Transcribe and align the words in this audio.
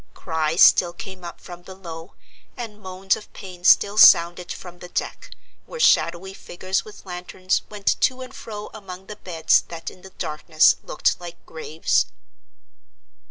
Cries 0.15 0.63
still 0.63 0.93
came 0.93 1.23
up 1.23 1.39
from 1.39 1.61
below, 1.61 2.15
and 2.57 2.81
moans 2.81 3.15
of 3.15 3.31
pain 3.33 3.63
still 3.63 3.99
sounded 3.99 4.51
from 4.51 4.79
the 4.79 4.87
deck, 4.89 5.29
where 5.67 5.79
shadowy 5.79 6.33
figures 6.33 6.83
with 6.83 7.05
lanterns 7.05 7.61
went 7.69 8.01
to 8.01 8.21
and 8.23 8.33
fro 8.33 8.71
among 8.73 9.05
the 9.05 9.15
beds 9.17 9.61
that 9.67 9.91
in 9.91 10.01
the 10.01 10.09
darkness 10.09 10.77
looked 10.81 11.19
like 11.19 11.45
graves. 11.45 12.07